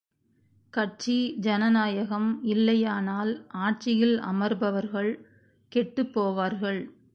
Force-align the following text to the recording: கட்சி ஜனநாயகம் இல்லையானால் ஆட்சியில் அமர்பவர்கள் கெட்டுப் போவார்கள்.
கட்சி 0.73 1.17
ஜனநாயகம் 1.37 2.39
இல்லையானால் 2.43 3.31
ஆட்சியில் 3.59 4.19
அமர்பவர்கள் 4.21 5.11
கெட்டுப் 5.71 6.13
போவார்கள். 6.13 6.81